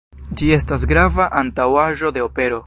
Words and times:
Ĝi 0.39 0.47
estas 0.55 0.85
grava 0.93 1.29
antaŭaĵo 1.43 2.13
de 2.17 2.27
opero. 2.31 2.59